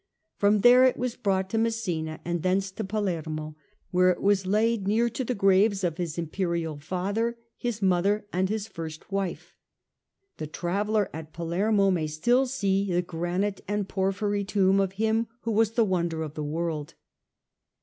[0.35, 3.55] From there it was brought to Messina and thence to Palermo,
[3.91, 8.49] where it was laid near to the graves of his Imperial father, his mother and
[8.49, 9.55] his first wife.
[10.37, 15.51] The traveller at Palermo may still see the granite and porphyry tomb of him who
[15.51, 16.95] was the wonder of the world.